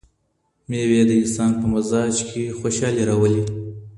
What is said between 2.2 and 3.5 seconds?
کې خوشالي راولي.